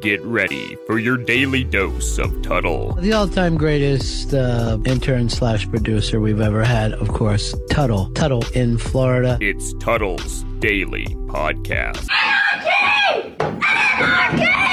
[0.00, 2.92] Get ready for your daily dose of Tuddle.
[2.94, 8.08] The all-time greatest uh, intern slash producer we've ever had, of course, Tuddle.
[8.12, 9.38] Tuddle in Florida.
[9.40, 12.06] It's Tuddle's Daily Podcast.
[12.12, 13.36] Anarchy!
[13.40, 14.67] Anarchy!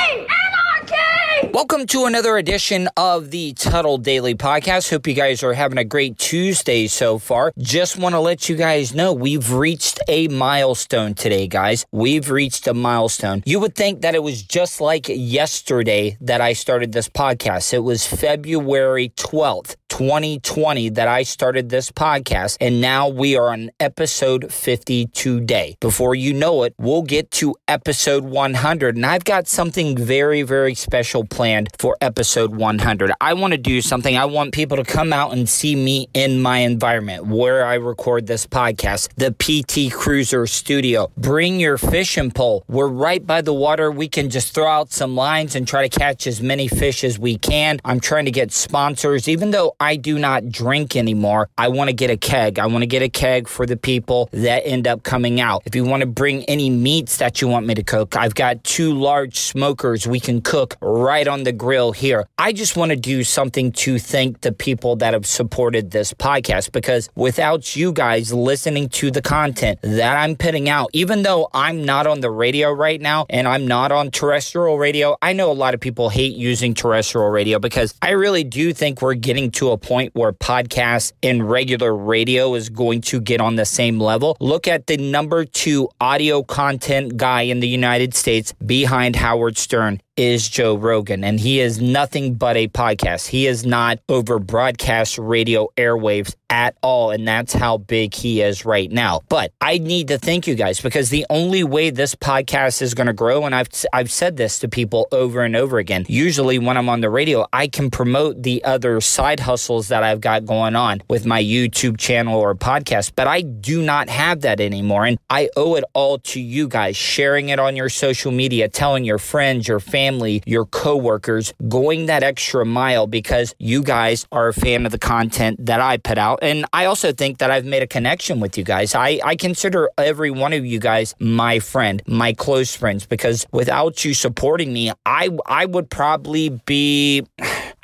[1.55, 4.89] Welcome to another edition of the Tuddle Daily Podcast.
[4.89, 7.54] Hope you guys are having a great Tuesday so far.
[7.57, 11.86] Just want to let you guys know we've reached a milestone today, guys.
[11.93, 13.41] We've reached a milestone.
[13.45, 17.74] You would think that it was just like yesterday that I started this podcast.
[17.74, 19.77] It was February 12th.
[19.97, 25.77] 2020 that I started this podcast, and now we are on episode 50 today.
[25.79, 30.75] Before you know it, we'll get to episode 100, and I've got something very, very
[30.75, 33.09] special planned for episode 100.
[33.21, 34.17] I want to do something.
[34.17, 38.27] I want people to come out and see me in my environment where I record
[38.27, 41.09] this podcast, the PT Cruiser Studio.
[41.16, 42.66] Bring your fishing pole.
[42.67, 43.89] We're right by the water.
[43.89, 47.17] We can just throw out some lines and try to catch as many fish as
[47.17, 47.80] we can.
[47.85, 51.47] I'm trying to get sponsors, even though I do not drink anymore.
[51.59, 52.58] I want to get a keg.
[52.58, 55.61] I want to get a keg for the people that end up coming out.
[55.66, 58.64] If you want to bring any meats that you want me to cook, I've got
[58.64, 62.25] two large smokers we can cook right on the grill here.
[62.39, 66.72] I just want to do something to thank the people that have supported this podcast
[66.72, 71.86] because without you guys listening to the content that I'm putting out, even though I'm
[71.86, 75.53] not on the radio right now and I'm not on terrestrial radio, I know a
[75.53, 79.70] lot of people hate using terrestrial radio because I really do think we're getting to
[79.70, 84.37] a point where podcasts and regular radio is going to get on the same level.
[84.39, 89.99] Look at the number two audio content guy in the United States behind Howard Stern
[90.17, 93.27] is Joe Rogan, and he is nothing but a podcast.
[93.27, 98.63] He is not over broadcast radio airwaves at all, and that's how big he is
[98.63, 99.21] right now.
[99.27, 103.08] But I need to thank you guys because the only way this podcast is going
[103.08, 106.05] to grow, and I've I've said this to people over and over again.
[106.08, 110.21] Usually, when I'm on the radio, I can promote the other side hustles that I've
[110.21, 114.61] got going on with my YouTube channel or podcast, but I do not have that
[114.61, 118.70] anymore, and I owe it all to you guys sharing it on your social media,
[118.70, 124.27] telling your friends, your family family, your coworkers, going that extra mile because you guys
[124.32, 126.39] are a fan of the content that I put out.
[126.43, 128.94] And I also think that I've made a connection with you guys.
[128.94, 134.06] I, I consider every one of you guys my friend, my close friends, because without
[134.06, 137.26] you supporting me, I I would probably be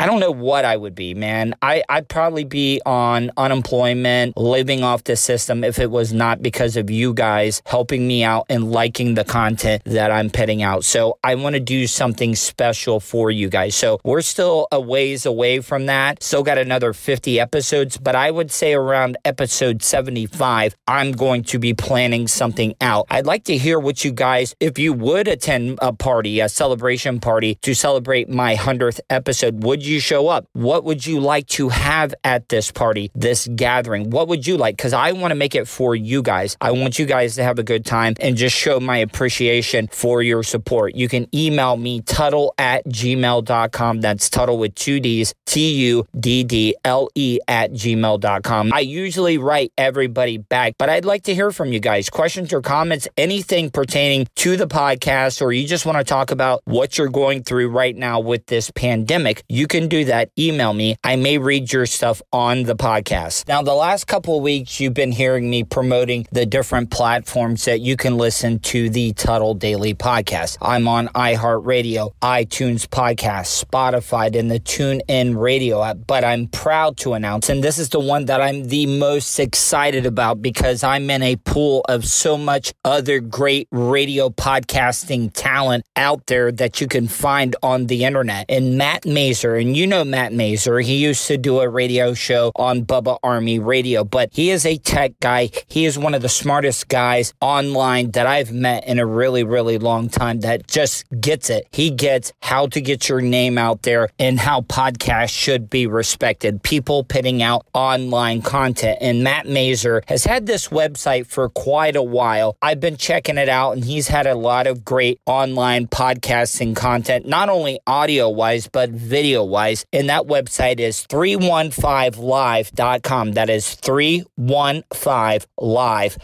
[0.02, 1.54] I don't know what I would be, man.
[1.62, 6.76] I, I'd probably be on unemployment, living off the system if it was not because
[6.76, 10.86] of you guys helping me out and liking the content that I'm putting out.
[10.86, 13.76] So I want to do something special for you guys.
[13.76, 16.24] So we're still a ways away from that.
[16.24, 21.60] Still got another 50 episodes, but I would say around episode 75, I'm going to
[21.60, 23.06] be planning something out.
[23.12, 27.20] I'd like to hear what you guys, if you would attend a party, a celebration
[27.20, 29.91] party to celebrate my 100th episode, would you?
[29.92, 30.48] You show up?
[30.54, 34.10] What would you like to have at this party, this gathering?
[34.10, 34.78] What would you like?
[34.78, 36.56] Because I want to make it for you guys.
[36.62, 40.22] I want you guys to have a good time and just show my appreciation for
[40.22, 40.96] your support.
[40.96, 44.00] You can email me, Tuddle at gmail.com.
[44.00, 48.72] That's Tuddle with two D's, T U D D L E at gmail.com.
[48.74, 52.10] I usually write everybody back, but I'd like to hear from you guys.
[52.10, 56.62] Questions or comments, anything pertaining to the podcast, or you just want to talk about
[56.64, 60.32] what you're going through right now with this pandemic, you can do that.
[60.38, 60.96] Email me.
[61.04, 63.48] I may read your stuff on the podcast.
[63.48, 67.80] Now, the last couple of weeks, you've been hearing me promoting the different platforms that
[67.80, 70.58] you can listen to the Tuddle Daily podcast.
[70.62, 75.98] I'm on iHeartRadio, iTunes Podcast, Spotify, and the TuneIn Radio app.
[76.08, 80.06] But I'm proud to announce, and this is the one that I'm the most excited
[80.06, 86.28] about because I'm in a pool of so much other great radio podcasting talent out
[86.28, 88.46] there that you can find on the internet.
[88.50, 92.52] And Matt Mazer, and you know Matt Mazer, he used to do a radio show
[92.56, 95.50] on Bubba Army Radio, but he is a tech guy.
[95.68, 99.78] He is one of the smartest guys online that I've met in a really, really
[99.78, 101.68] long time that just gets it.
[101.72, 106.64] He gets how to get your name out there and how podcasts should be respected.
[106.64, 108.98] People putting out online content.
[109.02, 112.58] And Matt Mazer has had this website for quite a while.
[112.62, 117.28] I've been checking it out and he's had a lot of great online podcasting content,
[117.28, 119.86] not only audio wise, but video wise.
[119.94, 123.34] And that website is 315live.com.
[123.34, 126.18] That is 315live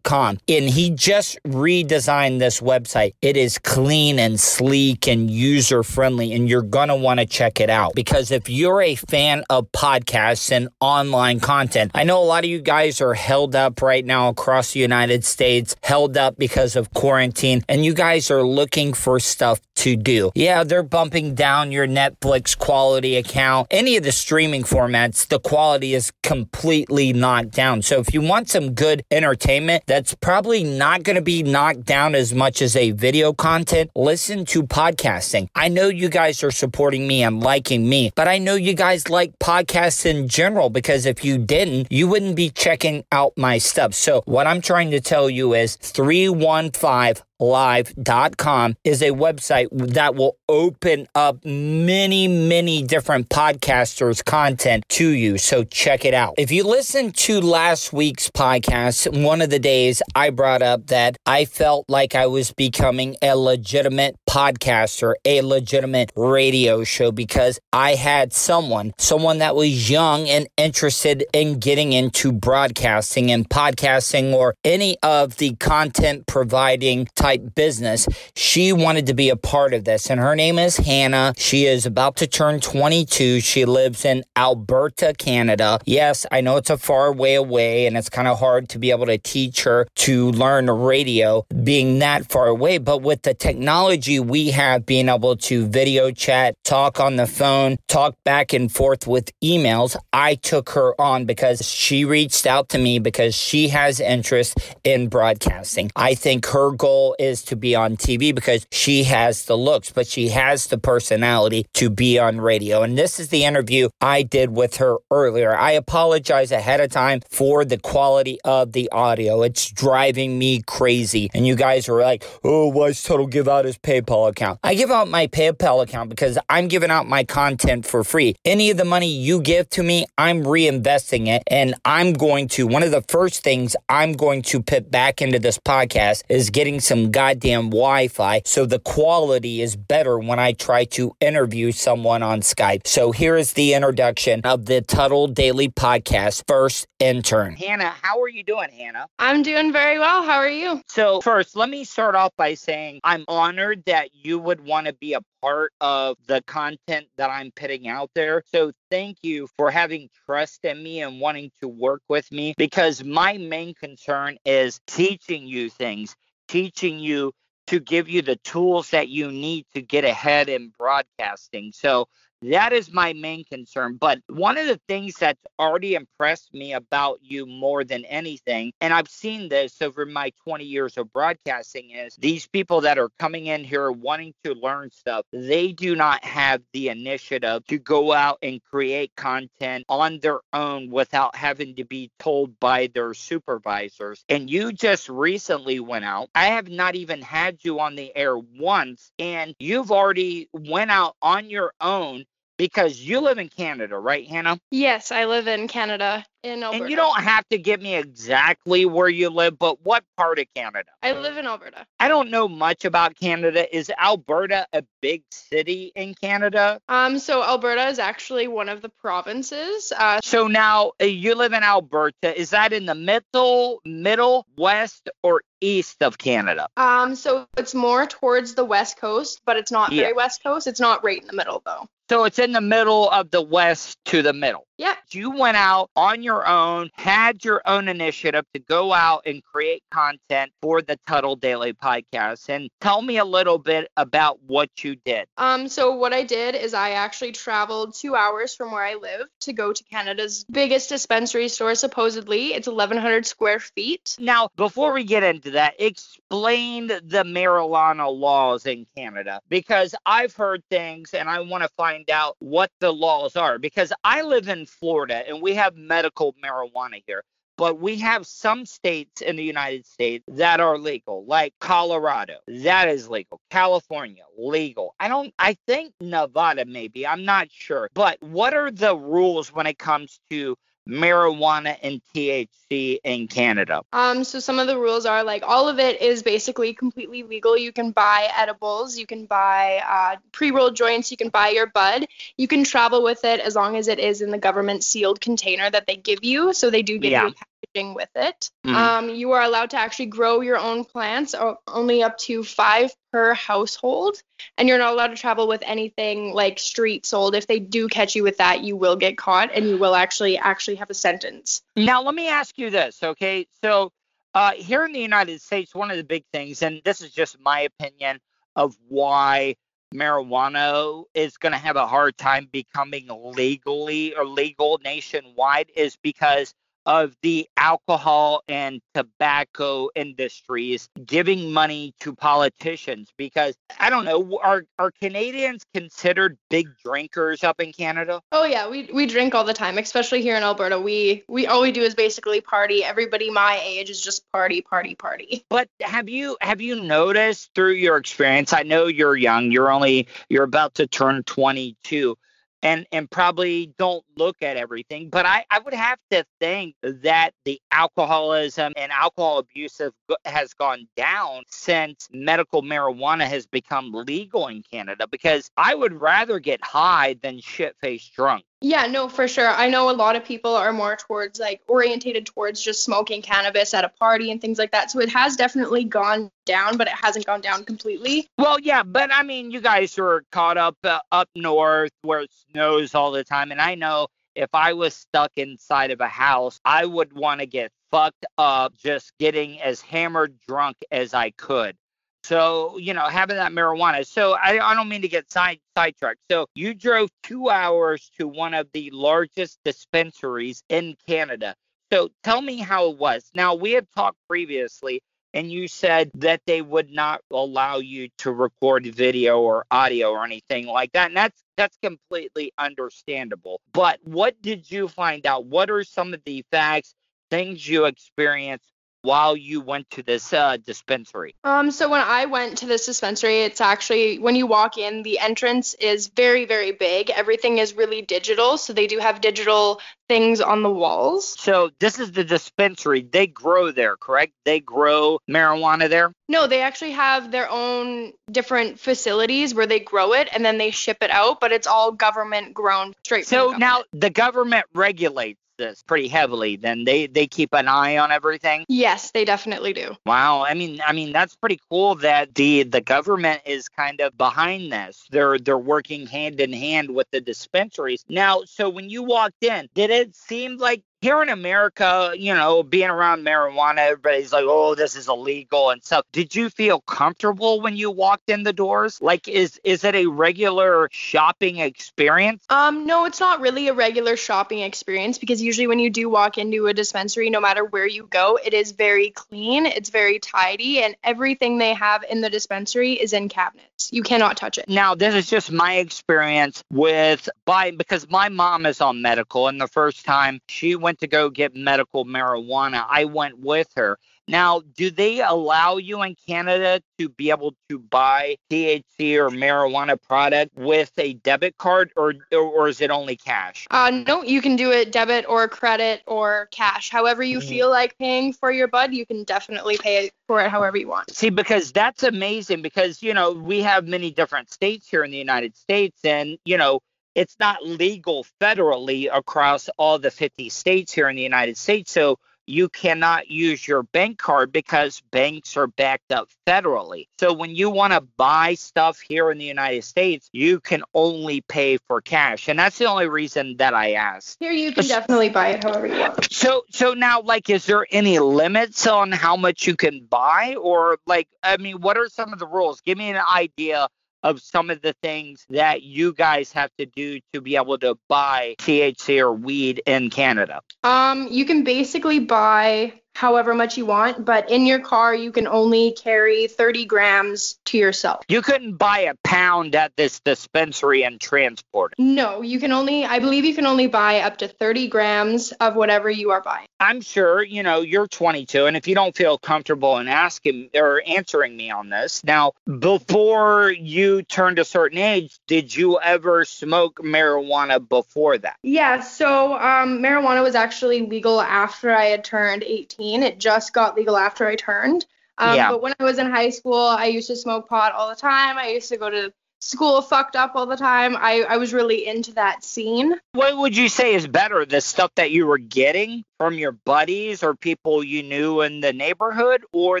[0.02, 0.38] com.
[0.48, 3.14] And he just redesigned this website.
[3.20, 7.60] It is clean and sleek and user friendly, and you're going to want to check
[7.60, 12.24] it out because if you're a fan of podcasts and online content, I know a
[12.24, 16.36] lot of you guys are held up right now across the United States, held up
[16.38, 20.30] because of quarantine, and you guys are looking for stuff to do.
[20.34, 23.68] Yeah, they're bumping down your Netflix quality account.
[23.70, 27.82] Any of the streaming formats, the quality is completely knocked down.
[27.82, 32.14] So if you want some good entertainment, that's probably not going to be knocked down
[32.14, 35.48] as much as a video content, listen to podcasting.
[35.54, 39.08] I know you guys are supporting me and liking me, but I know you guys
[39.08, 43.94] like podcasts in general because if you didn't, you wouldn't be checking out my stuff.
[43.94, 50.36] So what I'm trying to tell you is 315 live.com is a website that will
[50.48, 55.38] open up many, many different podcasters' content to you.
[55.38, 56.34] So check it out.
[56.38, 61.16] If you listen to last week's podcast, one of the days I brought up that
[61.26, 67.94] I felt like I was becoming a legitimate podcaster, a legitimate radio show because I
[67.94, 74.54] had someone, someone that was young and interested in getting into broadcasting and podcasting or
[74.64, 78.08] any of the content providing type type business.
[78.34, 81.34] She wanted to be a part of this, and her name is Hannah.
[81.36, 83.40] She is about to turn 22.
[83.40, 85.78] She lives in Alberta, Canada.
[85.86, 88.90] Yes, I know it's a far way away, and it's kind of hard to be
[88.90, 92.78] able to teach her to learn radio being that far away.
[92.78, 97.78] But with the technology we have, being able to video chat, talk on the phone,
[97.88, 102.78] talk back and forth with emails, I took her on because she reached out to
[102.78, 105.90] me because she has interest in broadcasting.
[105.96, 110.06] I think her goal is to be on TV because she has the looks, but
[110.06, 112.82] she has the personality to be on radio.
[112.82, 115.56] And this is the interview I did with her earlier.
[115.56, 119.42] I apologize ahead of time for the quality of the audio.
[119.42, 121.30] It's driving me crazy.
[121.32, 124.58] And you guys are like, oh, why does Tuddle give out his PayPal account?
[124.64, 128.34] I give out my PayPal account because I'm giving out my content for free.
[128.44, 131.44] Any of the money you give to me, I'm reinvesting it.
[131.46, 135.38] And I'm going to, one of the first things I'm going to put back into
[135.38, 140.52] this podcast is getting some goddamn Wi Fi, so the quality is better when I
[140.52, 142.86] try to interview someone on Skype.
[142.86, 147.54] So here is the introduction of the Tuddle Daily Podcast first intern.
[147.54, 149.06] Hannah, how are you doing, Hannah?
[149.18, 150.24] I'm doing very well.
[150.24, 150.80] How are you?
[150.88, 154.92] So, first, let me start off by saying I'm honored that you would want to
[154.94, 158.42] be a part of the content that I'm putting out there.
[158.46, 163.04] So thank you for having trust in me and wanting to work with me because
[163.04, 166.14] my main concern is teaching you things
[166.52, 167.32] teaching you
[167.66, 171.72] to give you the tools that you need to get ahead in broadcasting.
[171.72, 172.08] So
[172.42, 173.96] that is my main concern.
[173.96, 178.92] But one of the things that's already impressed me about you more than anything, and
[178.92, 183.46] I've seen this over my 20 years of broadcasting, is these people that are coming
[183.46, 188.38] in here wanting to learn stuff, they do not have the initiative to go out
[188.42, 194.24] and create content on their own without having to be told by their supervisors.
[194.28, 196.28] And you just recently went out.
[196.34, 201.16] I have not even had you on the air once, and you've already went out
[201.22, 202.24] on your own
[202.56, 204.58] because you live in Canada, right, Hannah?
[204.70, 206.82] Yes, I live in Canada in Alberta.
[206.82, 210.46] And you don't have to give me exactly where you live, but what part of
[210.54, 210.90] Canada?
[211.02, 211.86] I live in Alberta.
[212.00, 213.74] I don't know much about Canada.
[213.74, 216.80] Is Alberta a big city in Canada?
[216.88, 219.92] Um, so Alberta is actually one of the provinces.
[219.96, 222.38] Uh, so now uh, you live in Alberta.
[222.38, 226.68] Is that in the middle, middle, west, or east of Canada?
[226.76, 230.02] Um, so it's more towards the west coast, but it's not yeah.
[230.02, 230.66] very west coast.
[230.66, 231.88] It's not right in the middle though.
[232.12, 234.66] So it's in the middle of the west to the middle.
[234.76, 234.96] Yeah.
[235.12, 239.82] You went out on your own, had your own initiative to go out and create
[239.90, 242.48] content for the Tuddle Daily podcast.
[242.48, 245.26] And tell me a little bit about what you did.
[245.36, 249.26] Um, so what I did is I actually traveled two hours from where I live
[249.40, 252.54] to go to Canada's biggest dispensary store, supposedly.
[252.54, 254.16] It's 1,100 square feet.
[254.18, 260.62] Now, before we get into that, explain the marijuana laws in Canada because I've heard
[260.70, 264.66] things and I want to find out what the laws are because I live in
[264.66, 267.24] Florida and we have medical marijuana here.
[267.58, 272.88] But we have some states in the United States that are legal, like Colorado, that
[272.88, 273.40] is legal.
[273.50, 274.94] California, legal.
[274.98, 277.90] I don't, I think Nevada maybe, I'm not sure.
[277.94, 280.56] But what are the rules when it comes to
[280.88, 283.82] marijuana and THC in Canada?
[283.92, 287.56] Um, so some of the rules are like all of it is basically completely legal.
[287.56, 292.06] You can buy edibles, you can buy uh, pre-rolled joints, you can buy your bud.
[292.36, 295.68] You can travel with it as long as it is in the government sealed container
[295.70, 296.52] that they give you.
[296.52, 297.26] So they do give Yeah.
[297.28, 298.50] you packaging with it.
[298.64, 298.74] Mhm.
[298.74, 301.34] Um, you are allowed to actually grow your own plants,
[301.66, 304.22] only up to five per household,
[304.56, 307.34] and you're not allowed to travel with anything like street sold.
[307.34, 310.38] If they do catch you with that, you will get caught, and you will actually
[310.38, 311.62] actually have a sentence.
[311.76, 313.46] Now, let me ask you this, okay?
[313.62, 313.92] So,
[314.34, 317.38] uh, here in the United States, one of the big things, and this is just
[317.40, 318.20] my opinion
[318.56, 319.56] of why
[319.94, 326.54] marijuana is going to have a hard time becoming legally or legal nationwide, is because
[326.86, 334.64] of the alcohol and tobacco industries giving money to politicians because I don't know are
[334.78, 338.20] are Canadians considered big drinkers up in Canada?
[338.32, 340.80] Oh yeah, we we drink all the time, especially here in Alberta.
[340.80, 342.84] We we all we do is basically party.
[342.84, 345.44] Everybody my age is just party, party, party.
[345.48, 348.52] But have you have you noticed through your experience?
[348.52, 349.52] I know you're young.
[349.52, 352.16] You're only you're about to turn 22,
[352.62, 355.10] and and probably don't look at everything.
[355.10, 360.54] But I I would have to think that the alcoholism and alcohol abuse have, has
[360.54, 365.06] gone down since medical marijuana has become legal in Canada.
[365.06, 368.44] Because I would rather get high than shit faced drunk.
[368.62, 369.48] Yeah, no, for sure.
[369.48, 373.74] I know a lot of people are more towards like orientated towards just smoking cannabis
[373.74, 374.90] at a party and things like that.
[374.90, 378.28] So it has definitely gone down, but it hasn't gone down completely.
[378.38, 382.30] Well, yeah, but I mean, you guys are caught up uh, up north where it
[382.50, 386.60] snows all the time, and I know if I was stuck inside of a house,
[386.64, 391.76] I would want to get fucked up, just getting as hammered drunk as I could.
[392.24, 394.06] So, you know, having that marijuana.
[394.06, 396.20] So I, I don't mean to get side sidetracked.
[396.30, 401.54] So you drove two hours to one of the largest dispensaries in Canada.
[401.92, 403.30] So tell me how it was.
[403.34, 405.02] Now we have talked previously
[405.34, 410.24] and you said that they would not allow you to record video or audio or
[410.24, 415.70] anything like that and that's that's completely understandable but what did you find out what
[415.70, 416.94] are some of the facts
[417.30, 418.71] things you experienced
[419.02, 421.34] while you went to this uh, dispensary?
[421.44, 425.18] Um, so when I went to this dispensary, it's actually when you walk in, the
[425.18, 427.10] entrance is very, very big.
[427.10, 431.40] Everything is really digital, so they do have digital things on the walls.
[431.40, 433.02] so this is the dispensary.
[433.02, 434.32] They grow there correct?
[434.44, 436.12] They grow marijuana there?
[436.28, 440.70] No, they actually have their own different facilities where they grow it and then they
[440.70, 444.66] ship it out, but it's all government grown straight from so the now the government
[444.74, 449.72] regulates this pretty heavily then they they keep an eye on everything Yes, they definitely
[449.72, 449.94] do.
[450.06, 454.16] Wow, I mean, I mean that's pretty cool that the the government is kind of
[454.16, 455.06] behind this.
[455.10, 458.04] They're they're working hand in hand with the dispensaries.
[458.08, 462.62] Now, so when you walked in, did it seem like here in America, you know,
[462.62, 466.06] being around marijuana, everybody's like, "Oh, this is illegal" and stuff.
[466.12, 469.02] Did you feel comfortable when you walked in the doors?
[469.02, 472.44] Like, is is it a regular shopping experience?
[472.48, 476.38] Um, no, it's not really a regular shopping experience because usually when you do walk
[476.38, 480.82] into a dispensary, no matter where you go, it is very clean, it's very tidy,
[480.82, 483.71] and everything they have in the dispensary is in cabinets.
[483.90, 484.68] You cannot touch it.
[484.68, 489.60] Now, this is just my experience with buying because my mom is on medical, and
[489.60, 493.98] the first time she went to go get medical marijuana, I went with her.
[494.32, 500.00] Now, do they allow you in Canada to be able to buy THC or marijuana
[500.00, 503.66] product with a debit card, or or is it only cash?
[503.70, 506.88] Uh, no, you can do it debit or credit or cash.
[506.88, 507.48] However you Mhm.
[507.48, 511.14] feel like paying for your bud, you can definitely pay for it however you want.
[511.14, 515.18] See, because that's amazing because, you know, we have many different states here in the
[515.18, 516.80] United States and, you know,
[517.14, 521.92] it's not legal federally across all the 50 states here in the United States.
[521.92, 527.06] So you cannot use your bank card because banks are backed up federally.
[527.18, 531.40] So when you want to buy stuff here in the United States, you can only
[531.42, 532.48] pay for cash.
[532.48, 534.38] And that's the only reason that I asked.
[534.40, 536.32] Here you can definitely buy it however you want.
[536.32, 540.98] So so now like is there any limits on how much you can buy or
[541.06, 542.80] like I mean what are some of the rules?
[542.80, 543.88] Give me an idea
[544.22, 547.96] of some of the things that you guys have to do to be able to
[548.08, 550.60] buy THC or weed in Canada.
[550.84, 555.46] Um, you can basically buy however much you want, but in your car, you can
[555.46, 558.24] only carry 30 grams to yourself.
[558.28, 562.02] You couldn't buy a pound at this dispensary and transport it.
[562.02, 565.76] No, you can only, I believe you can only buy up to 30 grams of
[565.76, 566.66] whatever you are buying.
[566.80, 571.02] I'm sure, you know, you're 22, and if you don't feel comfortable in asking or
[571.06, 576.98] answering me on this, now, before you turned a certain age, did you ever smoke
[577.02, 578.56] marijuana before that?
[578.62, 583.01] Yeah, so um, marijuana was actually legal after I had turned 18.
[583.02, 585.06] It just got legal after I turned.
[585.38, 585.70] Um, Yeah.
[585.70, 588.58] But when I was in high school, I used to smoke pot all the time.
[588.58, 591.16] I used to go to school fucked up all the time.
[591.16, 593.14] I, I was really into that scene.
[593.32, 597.44] What would you say is better, the stuff that you were getting from your buddies
[597.44, 600.00] or people you knew in the neighborhood, or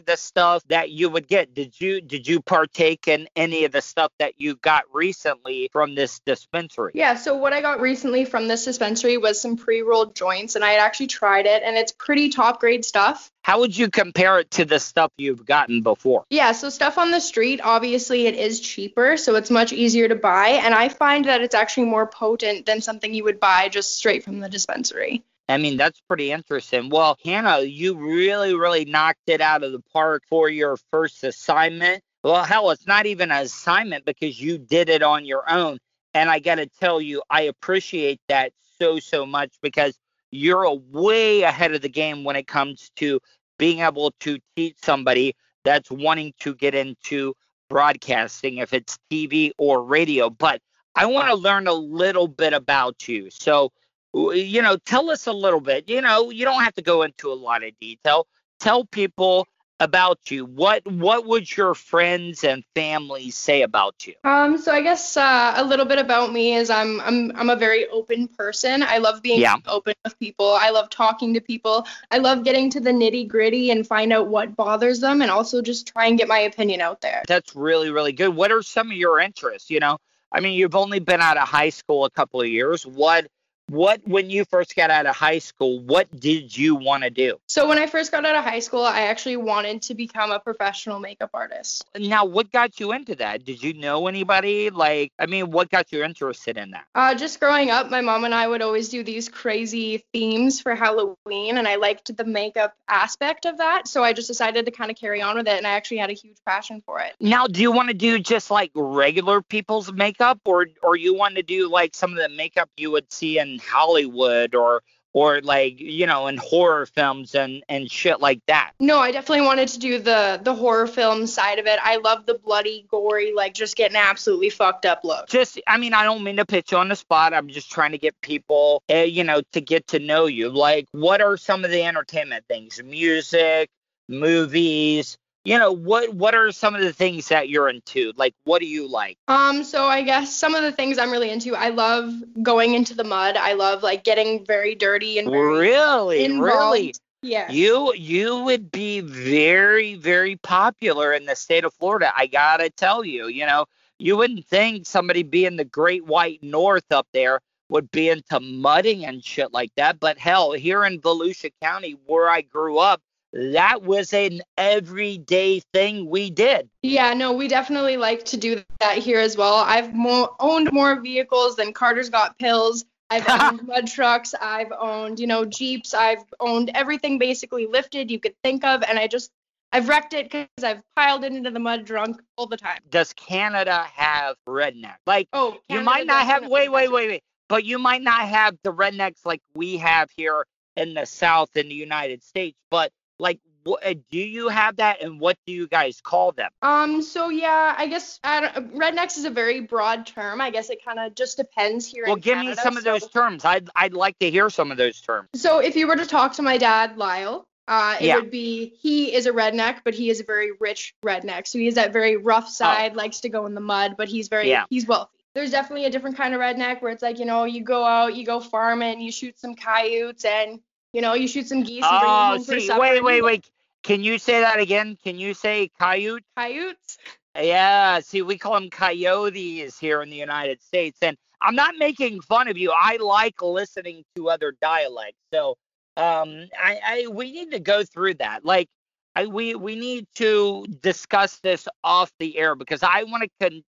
[0.00, 1.54] the stuff that you would get?
[1.54, 5.94] Did you did you partake in any of the stuff that you got recently from
[5.94, 6.90] this dispensary?
[6.94, 10.72] Yeah, so what I got recently from this dispensary was some pre-rolled joints, and I
[10.72, 13.30] had actually tried it, and it's pretty top grade stuff.
[13.44, 16.24] How would you compare it to the stuff you've gotten before?
[16.30, 20.14] Yeah, so stuff on the street, obviously it is cheaper, so it's much easier to
[20.16, 23.96] buy, and I find that it's actually more potent than something you would buy just
[23.96, 25.24] straight from the dispensary.
[25.52, 26.88] I mean, that's pretty interesting.
[26.88, 32.02] Well, Hannah, you really, really knocked it out of the park for your first assignment.
[32.22, 35.78] Well, hell, it's not even an assignment because you did it on your own.
[36.14, 39.98] And I got to tell you, I appreciate that so, so much because
[40.30, 43.20] you're a way ahead of the game when it comes to
[43.58, 47.34] being able to teach somebody that's wanting to get into
[47.68, 50.30] broadcasting, if it's TV or radio.
[50.30, 50.60] But
[50.94, 53.30] I want to learn a little bit about you.
[53.30, 53.72] So,
[54.14, 55.88] you know, tell us a little bit.
[55.88, 58.26] You know, you don't have to go into a lot of detail.
[58.60, 59.46] Tell people
[59.80, 60.44] about you.
[60.44, 64.14] What what would your friends and family say about you?
[64.22, 67.56] Um, so I guess uh, a little bit about me is I'm I'm I'm a
[67.56, 68.84] very open person.
[68.84, 69.56] I love being Yeah.
[69.66, 70.52] open with people.
[70.52, 71.84] I love talking to people.
[72.12, 75.60] I love getting to the nitty gritty and find out what bothers them, and also
[75.60, 77.24] just try and get my opinion out there.
[77.26, 78.28] That's really really good.
[78.28, 79.68] What are some of your interests?
[79.68, 79.98] You know,
[80.30, 82.86] I mean, you've only been out of high school a couple of years.
[82.86, 83.26] What
[83.72, 85.80] what when you first got out of high school?
[85.80, 87.38] What did you want to do?
[87.48, 90.38] So when I first got out of high school, I actually wanted to become a
[90.38, 91.84] professional makeup artist.
[91.98, 93.44] Now, what got you into that?
[93.44, 94.68] Did you know anybody?
[94.68, 96.84] Like, I mean, what got you interested in that?
[96.94, 100.74] Uh, just growing up, my mom and I would always do these crazy themes for
[100.74, 103.88] Halloween, and I liked the makeup aspect of that.
[103.88, 106.10] So I just decided to kind of carry on with it, and I actually had
[106.10, 107.14] a huge passion for it.
[107.20, 111.36] Now, do you want to do just like regular people's makeup, or or you want
[111.36, 114.82] to do like some of the makeup you would see in Hollywood, or
[115.14, 118.72] or like you know in horror films and and shit like that?
[118.80, 121.78] No, I definitely wanted to do the the horror film side of it.
[121.82, 125.28] I love the bloody, gory, like just getting absolutely fucked up look.
[125.28, 127.34] Just, I mean, I don't mean to put you on the spot.
[127.34, 130.48] I'm just trying to get people, uh, you know, to get to know you.
[130.48, 132.80] Like, what are some of the entertainment things?
[132.82, 133.68] Music,
[134.08, 135.18] movies.
[135.44, 138.12] You know, what what are some of the things that you're into?
[138.16, 139.18] Like, what do you like?
[139.26, 142.94] Um, so I guess some of the things I'm really into, I love going into
[142.94, 143.36] the mud.
[143.36, 146.44] I love like getting very dirty and very Really, involved.
[146.44, 146.94] really.
[147.22, 147.50] Yeah.
[147.50, 152.12] You you would be very very popular in the state of Florida.
[152.16, 153.66] I gotta tell you, you know,
[153.98, 159.04] you wouldn't think somebody being the Great White North up there would be into mudding
[159.06, 159.98] and shit like that.
[159.98, 163.00] But hell, here in Volusia County, where I grew up,
[163.32, 166.68] that was an everyday thing we did.
[166.82, 169.54] Yeah, no, we definitely like to do that here as well.
[169.54, 172.84] I've mo- owned more vehicles than Carter's Got Pills.
[173.10, 174.34] I've owned mud trucks.
[174.40, 175.94] I've owned, you know, Jeeps.
[175.94, 178.82] I've owned everything basically lifted you could think of.
[178.82, 179.30] And I just,
[179.72, 182.80] I've wrecked it because I've piled it into the mud drunk all the time.
[182.90, 184.96] Does Canada have redneck?
[185.06, 188.56] Like Oh, you might not have wait wait wait wait but you might not have
[188.62, 192.90] the rednecks like we have here in the south in the united states but
[193.22, 197.28] like uh, do you have that and what do you guys call them Um, so
[197.28, 198.40] yeah, I guess I
[198.74, 200.40] rednecks is a very broad term.
[200.40, 202.60] I guess it kind of just depends here well give me Canada.
[202.60, 205.76] some of those terms i'd i'd like to hear some of those terms So if
[205.76, 208.16] you were to talk to my dad, Lyle, uh, it Yeah.
[208.16, 211.46] would be he is a redneck, but he is a very rich redneck.
[211.46, 214.26] So he he's that very rough side, likes to go in the mud, but he's
[214.28, 214.56] very Oh.
[214.56, 214.64] Yeah.
[214.70, 215.18] he's wealthy.
[215.34, 218.16] There's definitely a different kind of redneck where it's like you know you go out,
[218.16, 220.58] you go farming, you shoot some coyotes, and
[220.92, 223.50] you know you shoot some geese and bring them oh see wait wait wait
[223.82, 226.98] can you say that again can you say coyote Coyotes?
[227.34, 232.20] Yeah, see, we call them coyotes here in the United States, and I'm not making
[232.20, 232.72] fun of you.
[232.76, 235.56] I like listening to other dialects, so
[235.96, 238.44] um, I, I we need to go through that.
[238.44, 238.68] Like,
[239.16, 243.62] I we we need to discuss this off the air because I want to con-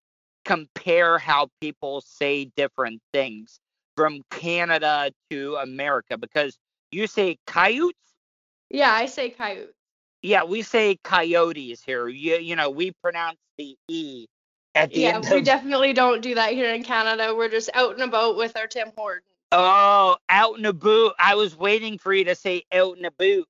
[0.45, 3.59] compare how people say different things
[3.95, 6.55] from Canada to America because
[6.91, 7.97] you say coyotes
[8.69, 9.69] Yeah, I say coyote.
[10.21, 12.07] Yeah, we say coyotes here.
[12.07, 14.25] You, you know, we pronounce the E
[14.73, 15.45] at the Yeah, end Yeah, we of.
[15.45, 17.33] definitely don't do that here in Canada.
[17.35, 19.25] We're just out and about with our Tim Hortons.
[19.51, 21.13] Oh, out and about.
[21.19, 23.45] I was waiting for you to say out and about.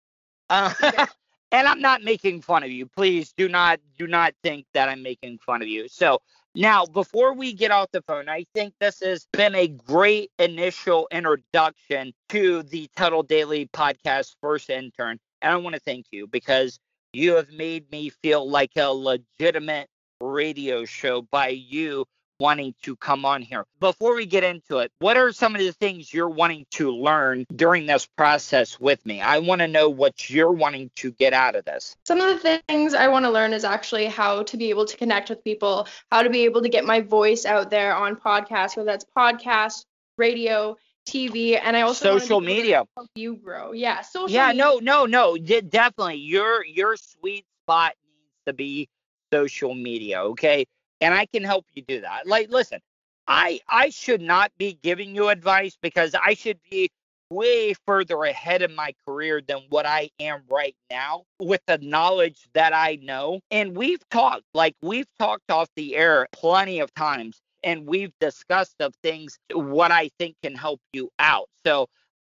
[0.49, 0.73] Uh,
[1.51, 2.85] and I'm not making fun of you.
[2.87, 5.87] Please do not do not think that I'm making fun of you.
[5.87, 6.19] So
[6.55, 11.07] now, before we get off the phone, I think this has been a great initial
[11.11, 15.19] introduction to the Tuddle Daily Podcast first intern.
[15.41, 16.79] And I want to thank you because
[17.11, 19.87] you have made me feel like a legitimate
[20.21, 22.05] radio show by you
[22.39, 23.65] wanting to come on here.
[23.79, 27.45] Before we get into it, what are some of the things you're wanting to learn
[27.55, 29.21] during this process with me?
[29.21, 31.95] I want to know what you're wanting to get out of this.
[32.05, 34.97] Some of the things I want to learn is actually how to be able to
[34.97, 38.75] connect with people, how to be able to get my voice out there on podcasts,
[38.75, 39.85] whether that's podcast,
[40.17, 40.75] radio,
[41.07, 42.83] TV, and I also Social media.
[42.97, 43.71] help you grow.
[43.71, 44.63] Yeah, social Yeah, media.
[44.63, 45.37] no, no, no.
[45.37, 46.15] de- Definitely.
[46.17, 48.89] Your your sweet spot needs to be
[49.31, 50.65] social media, okay?
[51.01, 52.27] And I can help you do that.
[52.27, 52.79] Like listen,
[53.27, 56.89] I I should not be giving you advice because I should be
[57.29, 62.47] way further ahead in my career than what I am right now with the knowledge
[62.53, 63.39] that I know.
[63.51, 68.75] And we've talked, like we've talked off the air plenty of times and we've discussed
[68.79, 71.49] of things what I think can help you out.
[71.65, 71.87] So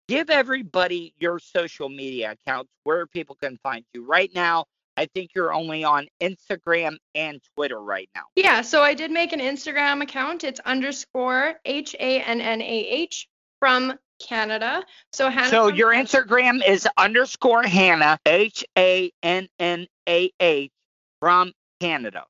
[0.07, 4.05] give everybody your social media accounts where people can find you.
[4.05, 4.65] Right now,
[4.97, 8.23] I think you're only on Instagram and Twitter right now.
[8.35, 10.43] Yeah, so I did make an Instagram account.
[10.43, 13.27] It's underscore H A N N A H
[13.59, 13.93] from
[14.25, 14.83] Canada.
[15.11, 15.49] So Hannah.
[15.49, 20.71] So your Instagram is underscore Hannah, H A N N A H
[21.19, 22.23] from Canada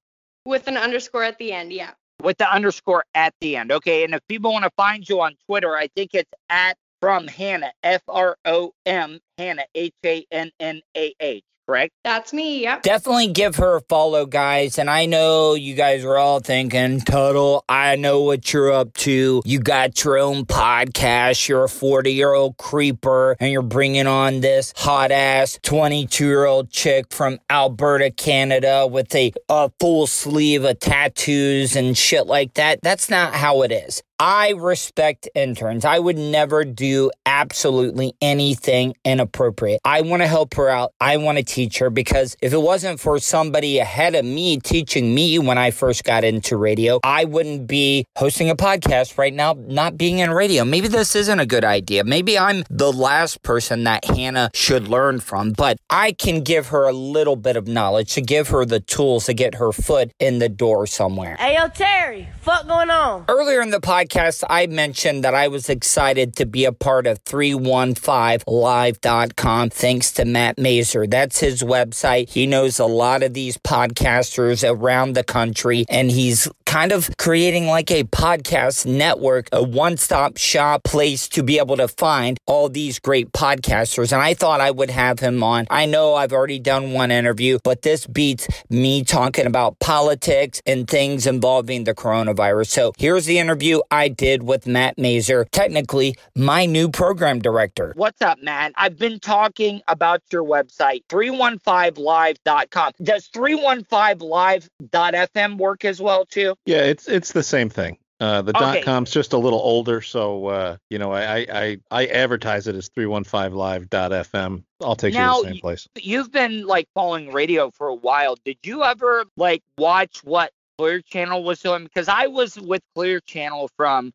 [0.45, 1.73] with an underscore at the end.
[1.73, 1.91] Yeah.
[2.21, 3.71] with the underscore at the end.
[3.71, 4.03] Okay.
[4.03, 7.73] And if people want to find you on Twitter, I think it's at from Hannah,
[7.83, 11.93] F R O M, Hannah, H A N N A H, correct?
[12.03, 12.61] That's me.
[12.61, 12.83] Yep.
[12.83, 14.77] Definitely give her a follow, guys.
[14.77, 19.41] And I know you guys are all thinking, Tuddle, I know what you're up to.
[19.45, 21.47] You got your own podcast.
[21.47, 26.45] You're a 40 year old creeper, and you're bringing on this hot ass 22 year
[26.45, 32.53] old chick from Alberta, Canada, with a, a full sleeve of tattoos and shit like
[32.55, 32.79] that.
[32.81, 34.03] That's not how it is.
[34.19, 35.83] I respect interns.
[35.83, 39.81] I would never do absolutely anything inappropriate.
[39.83, 40.93] I want to help her out.
[41.01, 45.13] I want to teach her because if it wasn't for somebody ahead of me teaching
[45.13, 49.53] me when I first got into radio, I wouldn't be hosting a podcast right now,
[49.67, 50.63] not being in radio.
[50.63, 52.05] Maybe this isn't a good idea.
[52.05, 56.83] Maybe I'm the last person that Hannah should learn from, but I can give her
[56.87, 60.39] a little bit of knowledge to give her the tools to get her foot in
[60.39, 61.35] the door somewhere.
[61.37, 63.25] Hey, yo, Terry, fuck going on?
[63.27, 64.04] Earlier in the podcast,
[64.49, 70.57] I mentioned that I was excited to be a part of 315live.com thanks to Matt
[70.57, 71.05] Mazer.
[71.07, 72.29] That's his website.
[72.29, 77.67] He knows a lot of these podcasters around the country, and he's kind of creating
[77.67, 82.67] like a podcast network, a one stop shop place to be able to find all
[82.69, 84.11] these great podcasters.
[84.11, 85.67] And I thought I would have him on.
[85.69, 90.87] I know I've already done one interview, but this beats me talking about politics and
[90.87, 92.67] things involving the coronavirus.
[92.67, 97.93] So here's the interview I did with Matt Mazer, technically my new program director.
[97.95, 98.71] What's up, Matt?
[98.75, 102.93] I've been talking about your website, 315live.com.
[103.01, 106.55] Does 315live.fm work as well, too?
[106.65, 107.97] Yeah, it's it's the same thing.
[108.19, 108.63] Uh, the Okay.
[108.63, 112.75] dot com's just a little older, so uh, you know I, I I advertise it
[112.75, 114.63] as 315live.fm.
[114.81, 115.87] I'll take Now, you to the same place.
[116.01, 118.35] You've been like following radio for a while.
[118.45, 121.83] Did you ever like watch what Clear Channel was doing?
[121.83, 124.11] Because I was with Clear Channel from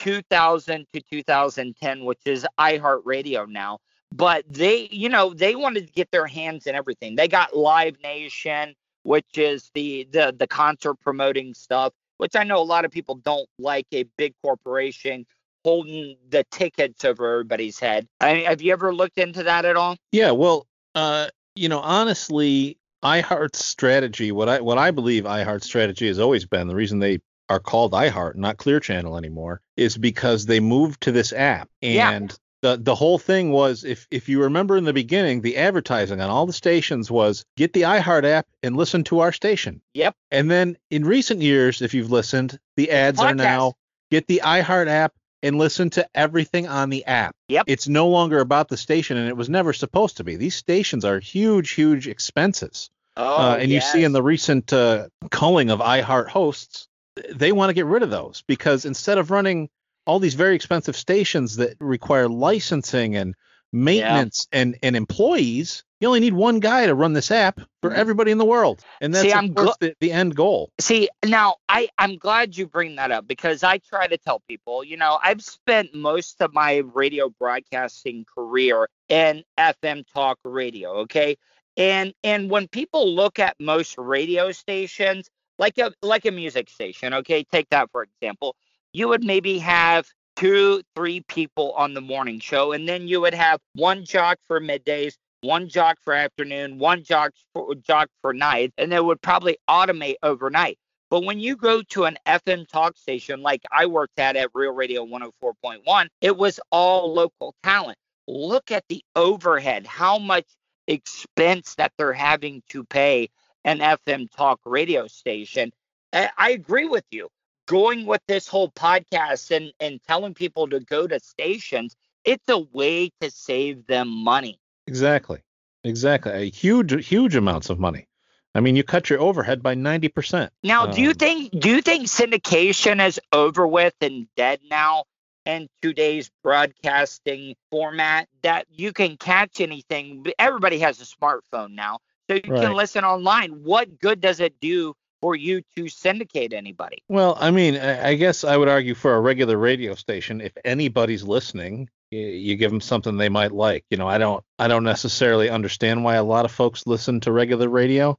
[0.00, 3.78] 2000 to 2010, which is iHeartRadio now.
[4.12, 7.16] But they, you know, they wanted to get their hands in everything.
[7.16, 12.58] They got Live Nation, which is the the the concert promoting stuff, which I know
[12.58, 15.24] a lot of people don't like a big corporation
[15.64, 18.06] holding the tickets over everybody's head.
[18.20, 19.96] I mean, have you ever looked into that at all?
[20.12, 26.08] Yeah, well, uh, you know, honestly, iHeart's strategy, what I what I believe iHeart's strategy
[26.08, 30.46] has always been, the reason they are called iHeart, not Clear Channel anymore, is because
[30.46, 31.68] they moved to this app.
[31.82, 36.22] And the the whole thing was if if you remember in the beginning, the advertising
[36.22, 39.82] on all the stations was get the iHeart app and listen to our station.
[39.92, 40.16] Yep.
[40.30, 43.74] And then in recent years, if you've listened, the ads are now
[44.10, 47.36] get the iHeart app and listen to everything on the app.
[47.48, 47.64] Yep.
[47.66, 50.36] It's no longer about the station, and it was never supposed to be.
[50.36, 52.88] These stations are huge, huge expenses.
[53.18, 56.88] Oh, uh, and you see in the recent uh, culling of iHeart hosts,
[57.30, 59.68] they want to get rid of those because instead of running
[60.06, 63.34] all these very expensive stations that require licensing and
[63.74, 67.98] maintenance and and employees, you only need one guy to run this app for mm-hmm.
[67.98, 70.70] everybody in the world, and that's See, I'm gl- the, the end goal.
[70.78, 74.84] See, now I I'm glad you bring that up because I try to tell people,
[74.84, 81.36] you know, I've spent most of my radio broadcasting career in FM talk radio, okay?
[81.76, 87.12] And and when people look at most radio stations, like a like a music station,
[87.14, 88.56] okay, take that for example,
[88.94, 93.34] you would maybe have two, three people on the morning show, and then you would
[93.34, 98.72] have one jock for middays, one jock for afternoon, one jock for jock for night,
[98.78, 100.78] and they would probably automate overnight.
[101.10, 104.72] But when you go to an FM talk station like I worked at at Real
[104.72, 107.98] Radio 104.1, it was all local talent.
[108.26, 110.46] Look at the overhead, how much
[110.86, 113.28] expense that they're having to pay
[113.64, 115.72] an FM talk radio station.
[116.12, 117.28] I agree with you.
[117.66, 122.58] Going with this whole podcast and, and telling people to go to stations, it's a
[122.58, 124.58] way to save them money.
[124.86, 125.40] Exactly,
[125.82, 126.32] exactly.
[126.32, 128.06] A huge huge amounts of money.
[128.54, 130.52] I mean, you cut your overhead by ninety percent.
[130.62, 135.04] Now, do you Um, think do you think syndication is over with and dead now
[135.46, 140.24] in today's broadcasting format that you can catch anything?
[140.38, 141.98] Everybody has a smartphone now,
[142.28, 142.60] so you Right.
[142.60, 143.62] can listen online.
[143.64, 144.94] What good does it do
[145.24, 147.02] for you to syndicate anybody?
[147.08, 151.22] Well, I mean, I guess I would argue for a regular radio station, if anybody's
[151.22, 153.86] listening, you, you give them something they might like.
[153.88, 157.32] You know, I don't, I don't necessarily understand why a lot of folks listen to
[157.32, 158.18] regular radio.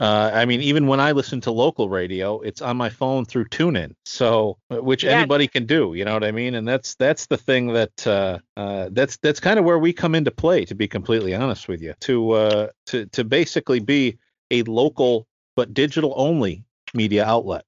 [0.00, 3.46] Uh, I mean, even when I listen to local radio, it's on my phone through
[3.48, 5.18] TuneIn, so uh, which Yeah.
[5.18, 5.92] anybody can do.
[5.92, 6.54] You know what I mean?
[6.54, 10.14] And that's that's the thing that uh, uh, that's that's kind of where we come
[10.14, 10.64] into play.
[10.66, 14.18] To be completely honest with you, to uh, to to basically be
[14.50, 16.64] a local but digital only
[16.94, 17.64] media outlet.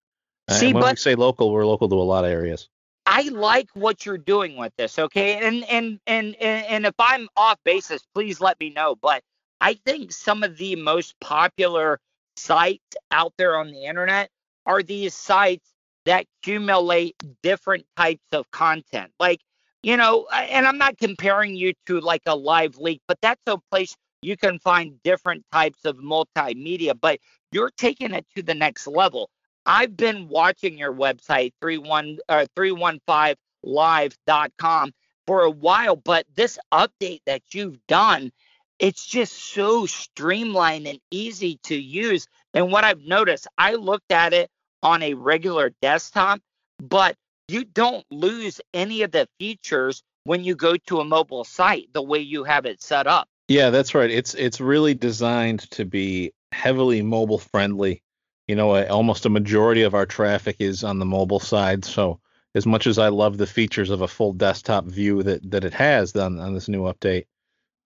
[0.47, 2.69] Uh, See, and when we say local, we're local to a lot of areas.
[3.07, 5.47] I like what you're doing with this, okay?
[5.47, 8.97] And and and and, and if I'm off basis, please let me know.
[9.01, 9.23] But
[9.61, 12.01] I think some of the most popular
[12.37, 14.31] sites out there on the internet
[14.67, 15.73] are these sites
[16.05, 19.11] that accumulate different types of content.
[19.19, 19.41] Like,
[19.83, 23.97] you know, and I'm not comparing you to like a LiveLeak, but that's a place
[24.23, 27.21] you can find different types of multimedia, but
[27.53, 29.29] you're taking it to the next level.
[29.65, 34.93] I've been watching your website 31 uh, 315live.com
[35.27, 38.33] for a while, but this update that you've done,
[38.79, 42.27] it's just so streamlined and easy to use.
[42.55, 44.49] And what I've noticed, I looked at it
[44.83, 46.41] on a regular desktop,
[46.79, 47.17] but
[47.49, 52.03] you don't lose any of the features when you go to a mobile site the
[52.03, 53.29] way you have it set up.
[53.49, 54.11] Yeah, that's right.
[54.11, 58.03] It's it's really designed to be heavily mobile friendly.
[58.47, 61.85] You know, almost a majority of our traffic is on the mobile side.
[61.85, 62.21] So
[62.55, 65.75] as much as I love the features of a full desktop view that that it
[65.75, 67.27] has on on this new update,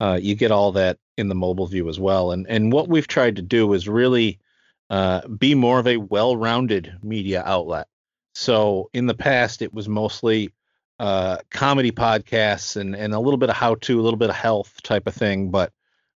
[0.01, 2.31] uh, you get all that in the mobile view as well.
[2.33, 4.39] And and what we've tried to do is really
[4.91, 7.89] uh, be more of a well-rounded media outlet.
[8.35, 10.53] So in the past, it was mostly
[10.99, 14.37] uh, comedy podcasts and, and a little bit of how to, a little bit of
[14.37, 15.73] health type of thing, but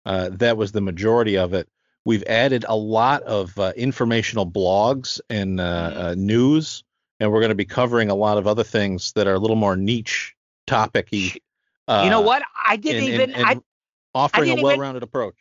[0.04, 1.68] uh, that was the majority of it.
[2.04, 5.62] We've added a lot of uh, informational blogs and uh,
[5.94, 6.84] uh, news,
[7.18, 9.56] and we're going to be covering a lot of other things that are a little
[9.56, 10.34] more niche
[10.66, 11.42] topicy.
[11.88, 12.42] Uh, you know what?
[12.66, 13.56] I didn't and- even and- I
[14.14, 15.34] offering a didn't even- well-rounded approach.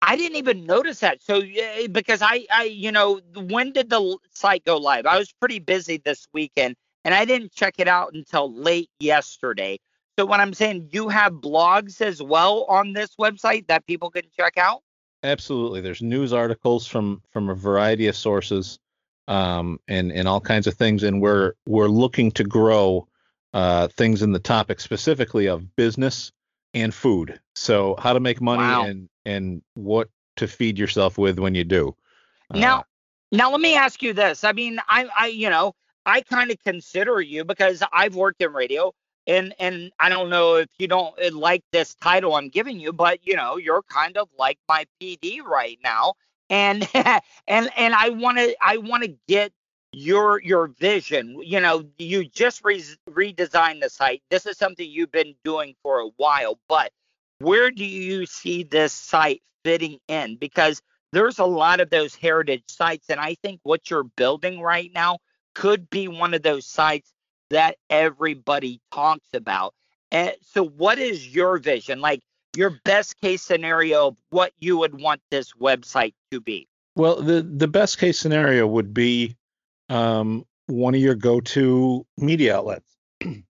[0.00, 1.22] I didn't even notice that.
[1.22, 1.42] So
[1.90, 5.06] because I, I, you know, when did the site go live?
[5.06, 9.80] I was pretty busy this weekend, and I didn't check it out until late yesterday.
[10.16, 14.22] So when I'm saying you have blogs as well on this website that people can
[14.36, 14.82] check out.
[15.22, 15.80] Absolutely.
[15.80, 18.78] There's news articles from from a variety of sources,
[19.26, 21.02] um, and and all kinds of things.
[21.02, 23.08] And we're we're looking to grow
[23.52, 26.30] uh, things in the topic specifically of business
[26.74, 27.40] and food.
[27.54, 28.84] So how to make money Wow.
[28.84, 31.96] and and what to feed yourself with when you do.
[32.54, 32.84] Uh, Now,
[33.32, 34.44] now let me ask you this.
[34.44, 35.74] I mean, I, I, you know,
[36.06, 38.94] I kind of consider you because I've worked in radio,
[39.28, 42.92] and and I don't know if you don't uh, like this title I'm giving you,
[42.92, 46.14] but you know, you're kind of like my PD right now,
[46.50, 46.88] and
[47.46, 49.52] and and I want to I want to get
[49.92, 51.40] your your vision.
[51.44, 54.22] You know, you just re- redesigned the site.
[54.30, 56.90] This is something you've been doing for a while, but
[57.38, 60.36] where do you see this site fitting in?
[60.36, 60.80] Because
[61.12, 65.18] there's a lot of those heritage sites, and I think what you're building right now
[65.54, 67.12] could be one of those sites
[67.50, 69.74] that everybody talks about.
[70.10, 72.00] And so, what is your vision?
[72.00, 72.20] Like
[72.56, 76.66] your best case scenario of what you would want this website to be?
[76.96, 79.36] Well, the the best case scenario would be
[79.88, 83.44] um, one of your go-to media outlets, and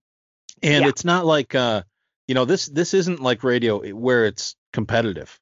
[0.61, 0.87] Yeah.
[0.87, 1.83] it's not like uh,
[2.27, 5.39] you know this this isn't like radio where it's competitive.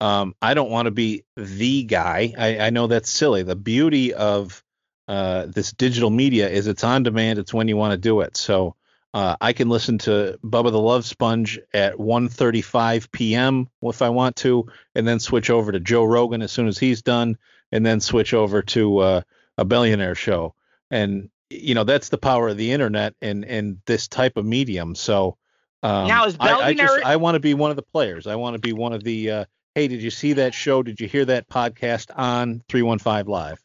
[0.00, 2.32] Um, I don't want to be the guy.
[2.38, 3.42] I, I know that's silly.
[3.42, 4.62] The beauty of
[5.08, 7.38] uh, this digital media is it's on demand.
[7.38, 8.36] It's when you want to do it.
[8.36, 8.76] So
[9.14, 13.68] uh, I can listen to Bubba the Love Sponge at 1:35 p.m.
[13.82, 17.02] if I want to, and then switch over to Joe Rogan as soon as he's
[17.02, 17.38] done,
[17.72, 19.20] and then switch over to uh,
[19.56, 20.54] a billionaire show.
[20.90, 24.94] And you know that's the power of the internet and and this type of medium.
[24.94, 25.38] So
[25.82, 28.26] um, Now, is I, I just I want to be one of the players.
[28.26, 29.30] I want to be one of the.
[29.30, 29.44] Uh,
[29.74, 30.82] hey, did you see that show?
[30.82, 33.62] Did you hear that podcast on 315 Live?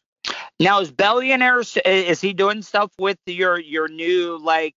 [0.60, 4.74] Now is Billionaires is he doing stuff with your your new like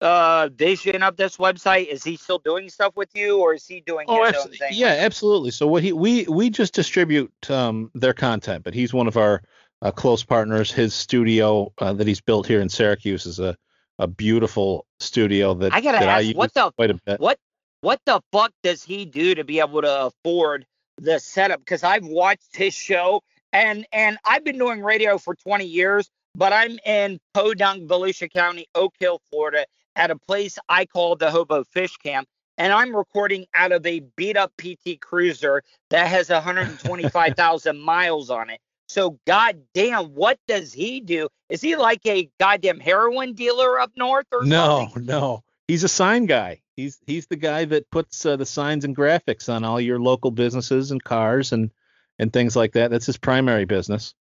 [0.00, 1.88] uh vision of this website?
[1.88, 4.72] Is he still doing stuff with you or is he doing Oh, his abso- thing?
[4.74, 5.50] yeah, absolutely.
[5.50, 9.42] So what he we we just distribute um, their content, but he's one of our
[9.82, 10.70] uh, close partners.
[10.70, 13.56] His studio uh, that he's built here in Syracuse is a
[13.98, 17.18] a beautiful studio that I gotta that ask, use what the quite a bit.
[17.18, 17.38] what
[17.80, 20.64] what the fuck does he do to be able to afford
[20.98, 21.58] the setup?
[21.58, 26.52] Because I've watched his show and and I've been doing radio for 20 years, but
[26.52, 29.64] I'm in Podunk, Volusia County, Oak Hill, Florida,
[29.96, 32.28] at a place I call the Hobo Fish Camp.
[32.56, 38.50] And I'm recording out of a beat up PT Cruiser that has 125,000 miles on
[38.50, 38.60] it.
[38.88, 41.28] So, goddamn, what does he do?
[41.50, 45.06] Is he like a goddamn heroin dealer up north or No, something?
[45.06, 46.62] no, he's a sign guy.
[46.74, 50.30] He's he's the guy that puts uh, the signs and graphics on all your local
[50.30, 51.70] businesses and cars and
[52.18, 52.90] and things like that.
[52.90, 54.14] That's his primary business.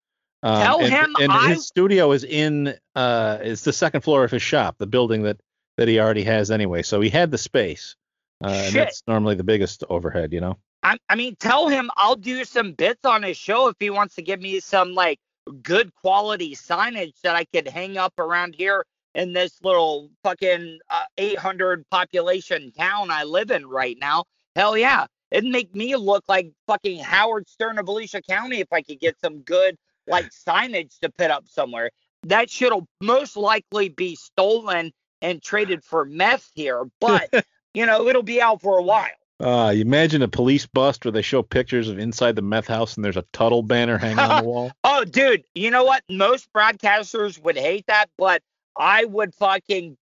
[0.42, 4.24] Um, Tell and, him and I- his studio is in uh is the second floor
[4.24, 5.38] of his shop, the building that
[5.76, 6.82] that he already has anyway.
[6.82, 7.96] So he had the space.
[8.44, 10.58] Uh, and that's normally the biggest overhead, you know.
[10.82, 14.14] I, I mean, tell him I'll do some bits on his show if he wants
[14.16, 15.18] to give me some like
[15.62, 21.04] good quality signage that I could hang up around here in this little fucking uh,
[21.16, 24.24] 800 population town I live in right now.
[24.54, 25.06] Hell yeah.
[25.30, 29.18] It'd make me look like fucking Howard Stern of Volusia County if I could get
[29.20, 31.90] some good like signage to put up somewhere.
[32.24, 37.28] That shit'll most likely be stolen and traded for meth here, but
[37.74, 39.08] you know, it'll be out for a while.
[39.38, 42.96] Uh, you imagine a police bust where they show pictures of inside the meth house
[42.96, 44.72] and there's a Tuddle banner hanging on the wall.
[44.82, 46.02] Oh, dude, you know what?
[46.08, 48.42] Most broadcasters would hate that, but
[48.76, 49.98] I would fucking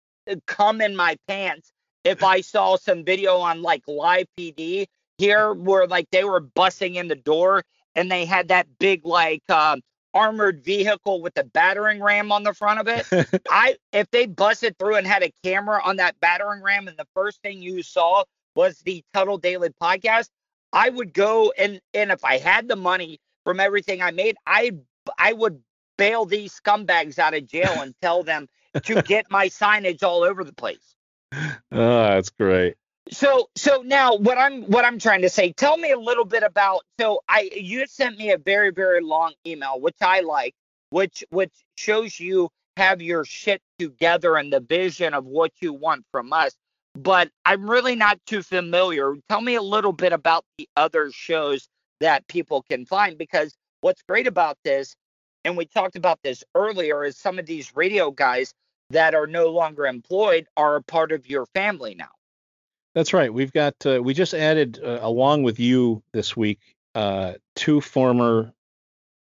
[0.46, 1.72] come in my pants
[2.04, 4.86] if I saw some video on like live PD
[5.22, 7.62] here where like they were busting in the door
[7.94, 9.80] and they had that big like um,
[10.14, 13.40] armored vehicle with the battering ram on the front of it.
[13.50, 17.06] I if they busted through and had a camera on that battering ram and the
[17.14, 18.24] first thing you saw
[18.56, 20.28] was the Tuddle Daily podcast,
[20.72, 24.72] I would go and and if I had the money from everything I made, I
[25.18, 25.62] I would
[25.98, 28.48] bail these scumbags out of jail and tell them
[28.82, 30.96] to get my signage all over the place.
[31.32, 32.74] Oh, that's great.
[33.12, 36.42] So so now what I'm what I'm trying to say, tell me a little bit
[36.42, 40.54] about so I you sent me a very very long email which I like
[40.90, 42.48] which which shows you
[42.78, 46.54] have your shit together and the vision of what you want from us.
[46.94, 49.14] But I'm really not too familiar.
[49.28, 51.68] Tell me a little bit about the other shows
[52.00, 54.96] that people can find because what's great about this
[55.44, 58.54] and we talked about this earlier is some of these radio guys
[58.88, 62.08] that are no longer employed are a part of your family now.
[62.94, 63.32] That's right.
[63.32, 66.60] We've got uh, we just added uh, along with you this week
[66.94, 68.52] uh, two former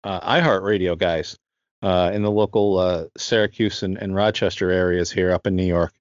[0.04, 1.38] uh, iHeartRadio guys
[1.82, 5.93] uh, in the local uh, Syracuse and, and Rochester areas here up in New York,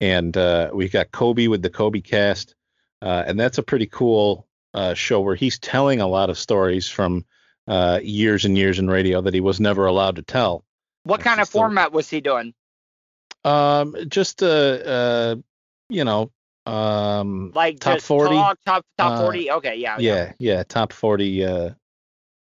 [0.00, 2.54] and uh, we've got Kobe with the Kobe Cast,
[3.00, 6.88] uh, and that's a pretty cool uh, show where he's telling a lot of stories
[6.88, 7.24] from
[7.66, 10.64] uh, years and years in radio that he was never allowed to tell.
[11.04, 12.54] What That's kind of a- format was he doing?
[13.44, 15.36] Um, just uh, uh,
[15.88, 16.30] you know,
[16.68, 18.34] um, Like top just 40?
[18.34, 19.50] talk, top top Uh, forty.
[19.50, 21.70] Okay, yeah, yeah, yeah, top 40 uh,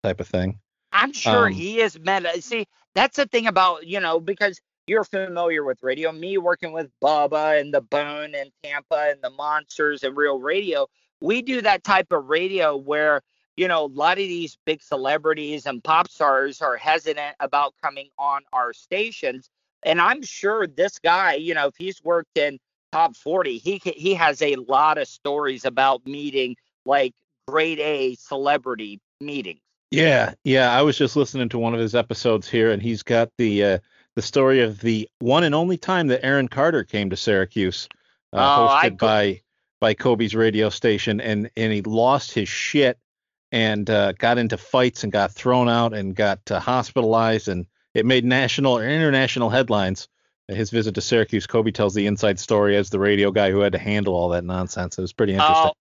[0.04, 0.60] type of thing.
[0.92, 2.42] I'm sure um, he is meta.
[2.42, 6.12] See, that's the thing about you know because you're familiar with radio.
[6.12, 10.88] Me working with Bubba and the Bone and Tampa and the Monsters and Real Radio,
[11.22, 13.22] we do that type of radio where
[13.56, 18.10] you know a lot of these big celebrities and pop stars are hesitant about coming
[18.18, 19.50] on our stations.
[19.84, 22.58] And I'm sure this guy, you know, if he's worked in
[22.91, 27.13] top 40, he he has a lot of stories about meeting like
[27.47, 29.60] grade A celebrity meetings.
[29.91, 30.78] Yeah, yeah.
[30.78, 33.80] I was just listening to one of his episodes here, and he's got the uh,
[34.15, 37.88] the story of the one and only time that Aaron Carter came to Syracuse,
[38.34, 39.41] uh, Oh, hosted go- by
[39.80, 42.97] by Kobe's radio station, and and he lost his shit
[43.54, 48.06] and uh, got into fights and got thrown out and got uh, hospitalized, and it
[48.06, 50.10] made national or international headlines
[50.47, 53.73] his visit to Syracuse, Kobe tells the inside story as the radio guy who had
[53.73, 54.97] to handle all that nonsense.
[54.97, 55.71] It was pretty interesting.
[55.71, 55.73] Oh,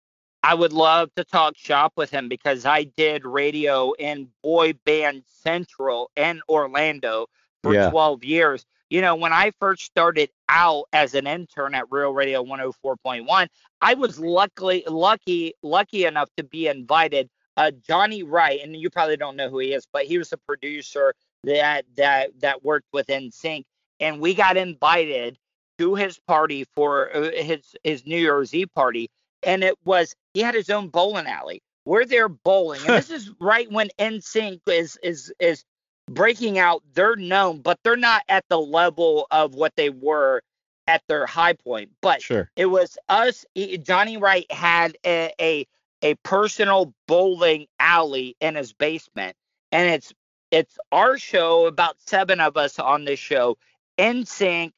[0.43, 5.23] I would love to talk shop with him because I did radio in Boy Band
[5.28, 7.28] Central in Orlando
[7.63, 7.89] for Yeah.
[7.89, 8.65] 12 years.
[8.91, 13.47] You know, when I first started out as an intern at Real Radio 104.1,
[13.82, 17.30] I was luckily lucky lucky enough to be invited.
[17.58, 20.38] Uh, Johnny Wright, and you probably don't know who he is, but he was a
[20.38, 21.13] producer
[21.43, 23.63] that that that worked with NSYNC,
[24.00, 25.38] and we got invited
[25.78, 29.10] to his party for uh, his his New Year's Eve party,
[29.43, 31.62] and it was he had his own bowling alley.
[31.86, 35.64] We're there bowling, and this is right when NSYNC is is is
[36.10, 36.84] breaking out.
[36.93, 40.41] They're known, but they're not at the level of what they were
[40.88, 41.89] at their high point.
[42.02, 42.50] But Sure.
[42.56, 43.46] it was us.
[43.84, 45.68] Johnny Wright had a, a
[46.02, 49.36] a personal bowling alley in his basement,
[49.72, 50.14] and it's
[50.52, 51.66] it's our show.
[51.68, 53.58] About seven of us on this show.
[53.98, 54.72] NSYNC,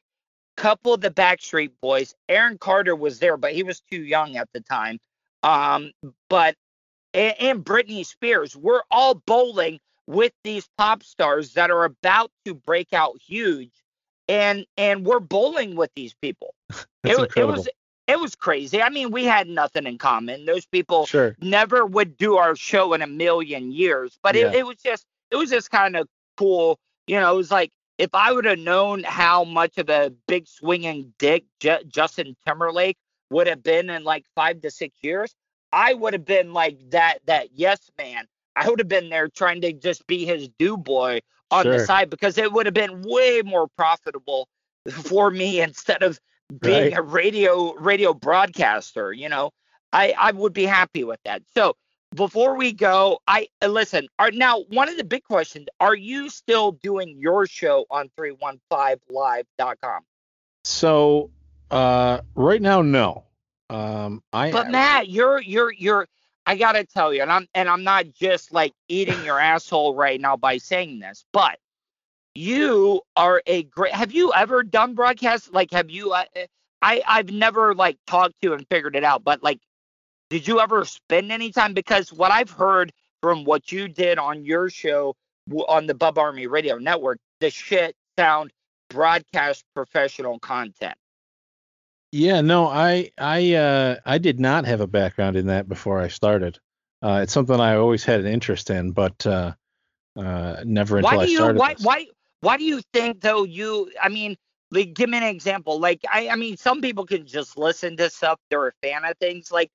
[0.55, 2.15] couple of the Backstreet Boys.
[2.29, 4.99] Aaron Carter was there, but he was too young at the time.
[5.43, 5.91] Um,
[6.29, 6.55] but
[7.13, 8.55] and, and Britney Spears.
[8.55, 13.71] We're all bowling with these pop stars that are about to break out huge,
[14.27, 16.53] and and we're bowling with these people.
[16.69, 17.69] That's it, wa- it was
[18.07, 18.81] it was crazy.
[18.81, 20.45] I mean, we had nothing in common.
[20.45, 21.35] Those people Sure.
[21.41, 24.17] never would do our show in a million years.
[24.23, 26.07] But it, it was just it was just kind of
[26.37, 26.79] cool.
[27.05, 30.47] You know, it was like if I would have known how much of a big
[30.47, 32.97] swinging dick Ju- Justin Timberlake
[33.29, 35.35] would have been in like five to six years,
[35.71, 38.25] I would have been like that that yes man.
[38.55, 41.19] I would have been there trying to just be his do boy
[41.51, 44.47] on the side because it would have been way more profitable
[44.89, 46.19] for me instead of
[46.61, 46.97] being Right.
[46.97, 49.11] a radio radio broadcaster.
[49.13, 49.51] You know,
[49.91, 51.43] I I would be happy with that.
[51.55, 51.75] So
[52.15, 54.07] before we go, I uh, listen.
[54.19, 60.01] Are now one of the big questions: Are you still doing your show on 315live.com?
[60.63, 61.31] So
[61.71, 63.23] uh, right now, no.
[63.69, 66.07] Um, I But Matt, you're you're you're.
[66.45, 70.19] I gotta tell you, and I'm and I'm not just like eating your asshole right
[70.19, 71.59] now by saying this, but
[72.35, 73.93] you are a great.
[73.93, 75.49] Have you ever done broadcasts?
[75.51, 76.13] Like, have you?
[76.13, 76.23] Uh,
[76.81, 79.59] I I've never like talked to and figured it out, but like,
[80.29, 81.73] did you ever spend any time?
[81.73, 85.15] Because what I've heard from what you did on your show
[85.67, 88.51] on the Bubba Army Radio Network, the shit sound
[88.89, 90.95] broadcast professional content.
[92.11, 96.07] Yeah, no, I I uh I did not have a background in that before I
[96.07, 96.59] started.
[97.01, 99.53] Uh it's something I always had an interest in, but uh
[100.17, 101.59] uh never until why I do you started.
[101.59, 101.85] why this.
[101.85, 102.07] why
[102.41, 104.35] why do you think though you i mean
[104.71, 108.09] like give me an example like i i mean some people can just listen to
[108.09, 109.69] stuff they're a fan of things like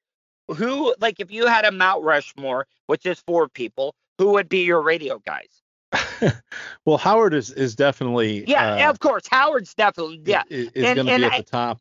[0.54, 4.64] who like if you had a mount rushmore which is four people who would be
[4.64, 5.62] your radio guys
[6.86, 10.96] well, Howard is is definitely yeah uh, of course howard's definitely yeah i- is going
[10.96, 11.80] to be at I- the top.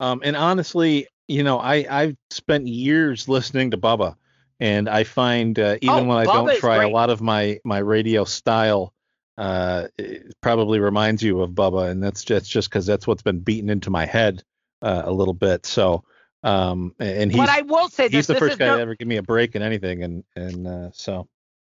[0.00, 4.16] Um, and honestly, you know, I I've spent years listening to Bubba,
[4.58, 7.60] and I find uh, even Oh, when I Bubba don't try a lot of my
[7.66, 8.94] my radio style,
[9.36, 13.40] uh, it probably reminds you of Bubba, and that's just just because that's what's been
[13.40, 14.42] beaten into my head
[14.80, 15.66] uh, a little bit.
[15.66, 16.02] So,
[16.42, 18.82] um, and he's but i will say this he's the this first guy no- to
[18.82, 21.28] ever give me a break in anything, and and uh, so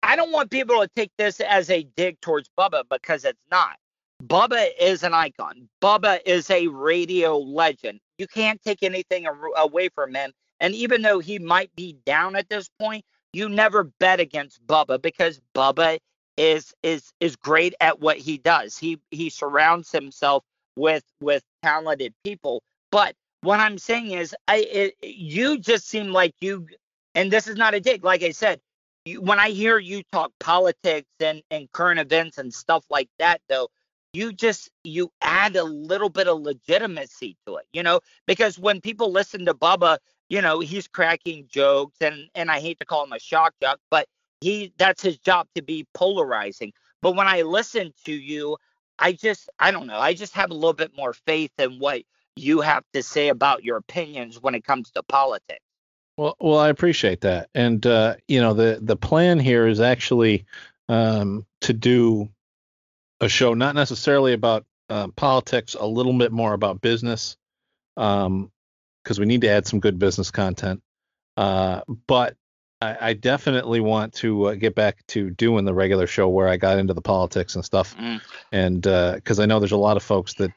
[0.03, 3.77] I don't want people to take this as a dig towards Bubba because it's not.
[4.23, 5.69] Bubba is an icon.
[5.81, 7.99] Bubba is a radio legend.
[8.17, 10.31] You can't take anything away from him.
[10.59, 13.03] And even though he might be down at this point,
[13.33, 15.97] you never bet against Bubba because Bubba
[16.37, 18.77] is is is great at what he does.
[18.77, 20.43] He he surrounds himself
[20.75, 22.61] with with talented people.
[22.91, 26.67] But what I'm saying is, I it, you just seem like you,
[27.15, 28.03] and this is not a dig.
[28.03, 28.61] Like I said,
[29.05, 33.41] you, when I hear you talk politics and, and current events and stuff like that,
[33.49, 33.69] though,
[34.13, 38.81] you just you add a little bit of legitimacy to it, you know, because when
[38.81, 39.97] people listen to Bubba,
[40.29, 43.79] you know, he's cracking jokes and and I hate to call him a shock jock,
[43.89, 44.07] but
[44.41, 46.73] he that's his job to be polarizing.
[47.01, 48.57] But when I listen to you,
[48.99, 52.03] I just I don't know, I just have a little bit more faith in what
[52.35, 55.59] you have to say about your opinions when it comes to politics.
[56.17, 60.45] Well, well, I appreciate that, and uh, you know the the plan here is actually
[60.89, 62.29] um, to do
[63.21, 67.37] a show not necessarily about uh, politics, a little bit more about business,
[67.95, 70.81] because we need to add some good business content.
[71.37, 72.35] Uh, but
[72.81, 76.57] I, I definitely want to uh, get back to doing the regular show where I
[76.57, 78.21] got into the politics and stuff, Mm.
[78.51, 78.81] and
[79.15, 80.51] because I know there's a lot of folks that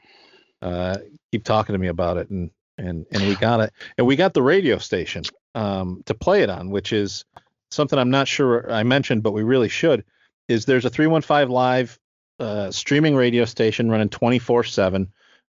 [0.61, 0.97] uh,
[1.31, 4.33] keep talking to me about it, and and and we got it, and we got
[4.33, 7.25] the radio station um, to play it on, which is
[7.71, 10.03] something I'm not sure I mentioned, but we really should.
[10.47, 11.99] Is there's a 315 live
[12.39, 15.07] uh, streaming radio station running 24/7.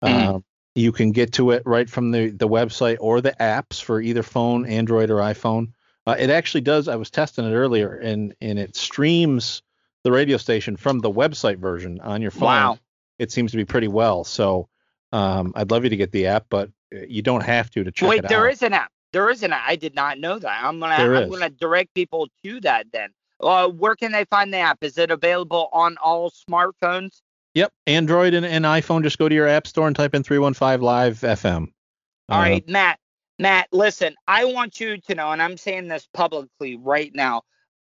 [0.04, 0.10] Mm.
[0.10, 0.44] Um,
[0.76, 4.24] you can get to it right from the, the website or the apps for either
[4.24, 5.74] phone, Android or iPhone.
[6.08, 6.88] Uh, it actually does.
[6.88, 9.62] I was testing it earlier, and and it streams
[10.04, 12.48] the radio station from the website version on your phone.
[12.48, 12.80] Wow.
[13.18, 14.24] It seems to be pretty well.
[14.24, 14.70] So
[15.12, 17.92] um, I'd love you to get the app, but uh, you don't have to to
[17.92, 18.54] check Wait, it there out.
[18.54, 18.92] is an app.
[19.12, 19.64] There is an app.
[19.68, 20.64] I did not know that.
[20.64, 21.30] I'm gonna There I'm is.
[21.30, 23.10] gonna direct people to that then.
[23.42, 24.84] Uh, where can they find the app?
[24.84, 27.22] Is it available on all smartphones?
[27.56, 29.02] Yep, Android and, and iPhone.
[29.02, 31.68] Just go to your app store and type in 315 Live FM.
[32.30, 33.00] All Uh, right, Matt.
[33.40, 37.42] Matt, listen, I want you to know, and I'm saying this publicly right now.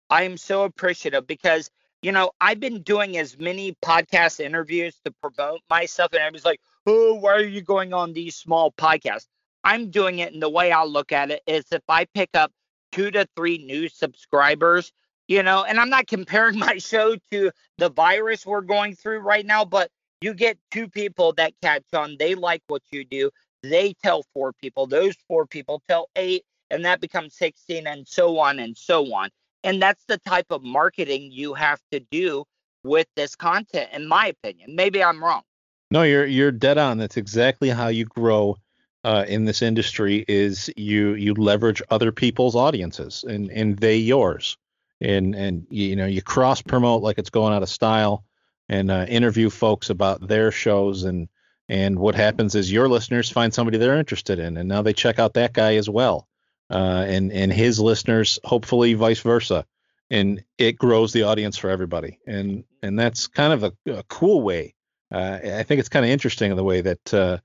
[0.10, 1.70] I am so appreciative because,
[2.04, 6.62] you know, I've been doing as many podcast interviews to promote myself, and everybody's like,
[6.88, 9.28] oh, why are you going on these small podcasts?
[9.64, 12.52] I'm doing it, and the way I look at it is if I pick up
[12.94, 14.94] two to three new subscribers,
[15.28, 19.46] you know, and I'm not comparing my show to the virus we're going through right
[19.46, 23.30] now, but you get two people that catch on, they like what you do,
[23.62, 28.40] they tell four people, those four people tell eight, and that becomes 16, and so
[28.40, 29.30] on and so on.
[29.64, 32.46] And that's the type of marketing you have to do
[32.84, 34.76] with this content, in my opinion.
[34.76, 35.42] Maybe I'm wrong.
[35.90, 36.98] No, you're you're dead on.
[36.98, 38.58] That's exactly how you grow
[39.04, 40.26] uh, in this industry.
[40.28, 44.58] Is you you leverage other people's audiences and and they yours,
[45.00, 48.26] and and you know you cross promote like it's going out of style,
[48.68, 51.30] and uh, interview folks about their shows and
[51.70, 55.20] and what happens is your listeners find somebody they're interested in, and now they check
[55.20, 56.28] out that guy as well,
[56.70, 59.66] uh, and and his listeners hopefully vice versa,
[60.10, 64.42] and it grows the audience for everybody, and and that's kind of a, a cool
[64.42, 64.74] way
[65.12, 67.38] uh, I think it's kind of interesting the way that uh,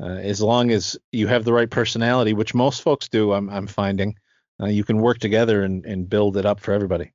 [0.00, 3.66] uh, as long as you have the right personality, which most folks do, I'm, I'm
[3.66, 4.16] finding,
[4.60, 7.12] uh, you can work together and, and build it up for everybody.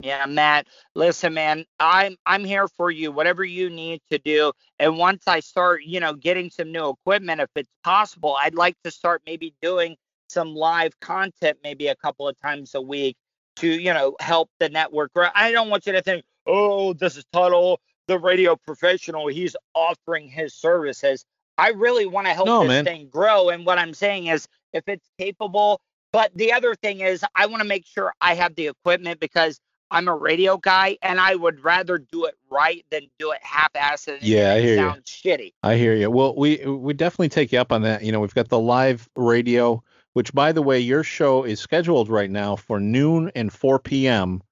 [0.00, 0.66] Yeah, Matt.
[0.96, 3.12] Listen, man, I'm I'm here for you.
[3.12, 4.52] Whatever you need to do.
[4.80, 8.76] And once I start, you know, getting some new equipment, if it's possible, I'd like
[8.82, 9.96] to start maybe doing
[10.28, 13.16] some live content maybe a couple of times a week
[13.56, 15.28] to, you know, help the network grow.
[15.32, 19.26] I don't want you to think, oh, this is Tuddle, the radio professional.
[19.28, 21.24] He's offering his services.
[21.58, 22.84] I really want to help No, this man.
[22.84, 23.48] thing grow.
[23.50, 25.80] And what I'm saying is, if it's capable,
[26.12, 29.60] but the other thing is, I want to make sure I have the equipment because
[29.90, 34.18] I'm a radio guy and I would rather do it right than do it half-assed
[34.22, 34.92] Yeah, I hear you.
[35.02, 35.52] shitty.
[35.62, 36.10] I hear you.
[36.10, 38.02] Well, we we definitely take you up on that.
[38.02, 39.82] You know, we've got the live radio,
[40.14, 44.42] which by the way, your show is scheduled right now for noon and 4 p.m.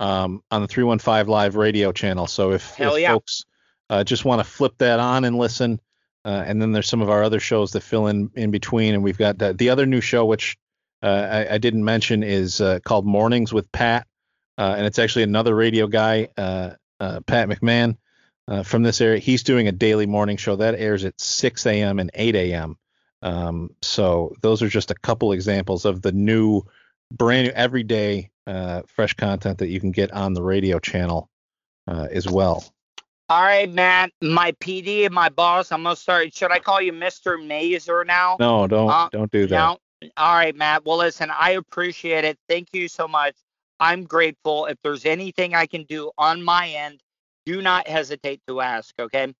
[0.00, 2.28] Um, on the 315 live radio channel.
[2.28, 3.12] So if, if yeah.
[3.12, 3.44] folks
[3.90, 5.80] uh, just want to flip that on and listen,
[6.24, 9.02] uh, and then there's some of our other shows that fill in in between, and
[9.02, 10.56] we've got the, the other new show which
[11.02, 14.06] uh, I, I didn't mention is uh, called Mornings with Pat,
[14.56, 16.70] uh, and it's actually another radio guy, uh,
[17.00, 17.96] uh, Pat McMahon
[18.48, 19.20] uh, from this area.
[19.20, 21.98] He's doing a daily morning show that airs at 6 a.m.
[22.00, 22.76] and 8 a.m.
[23.22, 26.62] Um, so those are just a couple examples of the new,
[27.10, 31.28] brand new, everyday, uh, fresh content that you can get on the radio channel
[31.86, 32.64] uh, as well.
[33.30, 35.70] All right, Matt, my PD and my boss.
[35.70, 36.34] I'm gonna start.
[36.34, 37.44] Should I call you Mr.
[37.44, 38.36] Mazer now?
[38.40, 39.54] No, don't Uh, don't do that.
[39.54, 39.78] No?
[40.16, 40.86] All right, Matt.
[40.86, 42.38] Well, listen, I appreciate it.
[42.48, 43.34] Thank you so much.
[43.80, 44.66] I'm grateful.
[44.66, 47.02] If there's anything I can do on my end,
[47.44, 48.94] do not hesitate to ask.
[48.98, 49.34] Okay.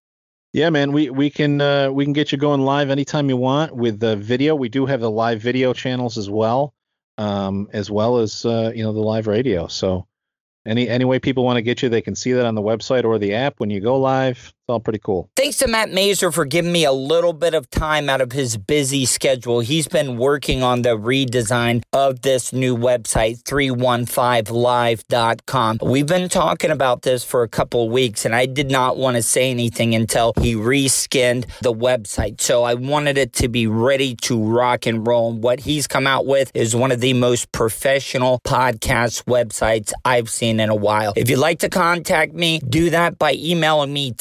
[0.52, 3.74] Yeah, man, we we can uh, we can get you going live anytime you want
[3.74, 4.54] with the video.
[4.54, 6.74] We do have the live video channels as well,
[7.18, 9.66] um, as well as uh, you know the live radio.
[9.66, 10.06] So
[10.64, 13.04] any any way people want to get you, they can see that on the website
[13.04, 14.54] or the app when you go live.
[14.68, 15.30] All pretty cool.
[15.34, 18.58] Thanks to Matt Mazer for giving me a little bit of time out of his
[18.58, 19.60] busy schedule.
[19.60, 25.78] He's been working on the redesign of this new website, 315live.com.
[25.82, 29.16] We've been talking about this for a couple of weeks, and I did not want
[29.16, 32.42] to say anything until he reskinned the website.
[32.42, 35.32] So I wanted it to be ready to rock and roll.
[35.32, 40.60] What he's come out with is one of the most professional podcast websites I've seen
[40.60, 41.14] in a while.
[41.16, 44.12] If you'd like to contact me, do that by emailing me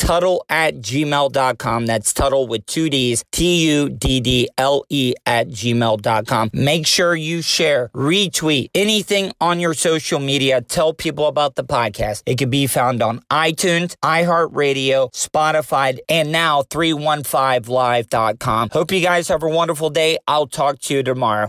[0.49, 1.85] At gmail.com.
[1.85, 6.49] That's Tuddle with two D's, T U D D L E at gmail.com.
[6.53, 10.61] Make sure you share, retweet anything on your social media.
[10.61, 12.23] Tell people about the podcast.
[12.25, 18.69] It can be found on iTunes, iHeartRadio, Spotify, and now 315live.com.
[18.71, 20.17] Hope you guys have a wonderful day.
[20.27, 21.45] I'll talk to you tomorrow.